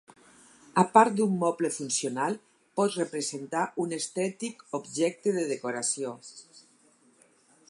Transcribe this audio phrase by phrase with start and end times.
[0.83, 2.39] A part d'un moble funcional,
[2.81, 6.19] pot representar un estètic objecte de decoració.